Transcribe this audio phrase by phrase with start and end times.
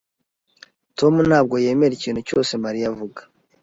[0.97, 3.19] Tom ntabwo yemera ikintu cyose Mariya avuga.